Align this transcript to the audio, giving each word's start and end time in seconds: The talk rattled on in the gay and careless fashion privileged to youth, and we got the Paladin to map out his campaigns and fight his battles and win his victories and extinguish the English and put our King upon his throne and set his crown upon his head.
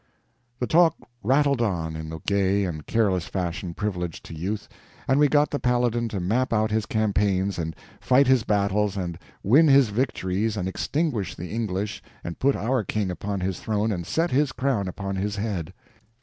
The 0.57 0.65
talk 0.65 0.95
rattled 1.21 1.61
on 1.61 1.95
in 1.95 2.09
the 2.09 2.17
gay 2.25 2.65
and 2.65 2.87
careless 2.87 3.25
fashion 3.27 3.75
privileged 3.75 4.25
to 4.25 4.33
youth, 4.33 4.67
and 5.07 5.19
we 5.19 5.27
got 5.27 5.51
the 5.51 5.59
Paladin 5.59 6.09
to 6.09 6.19
map 6.19 6.51
out 6.51 6.71
his 6.71 6.87
campaigns 6.87 7.59
and 7.59 7.75
fight 7.99 8.25
his 8.25 8.41
battles 8.43 8.97
and 8.97 9.19
win 9.43 9.67
his 9.67 9.89
victories 9.89 10.57
and 10.57 10.67
extinguish 10.67 11.35
the 11.35 11.51
English 11.51 12.01
and 12.23 12.39
put 12.39 12.55
our 12.55 12.83
King 12.83 13.11
upon 13.11 13.41
his 13.41 13.59
throne 13.59 13.91
and 13.91 14.07
set 14.07 14.31
his 14.31 14.51
crown 14.51 14.87
upon 14.87 15.17
his 15.17 15.35
head. 15.35 15.71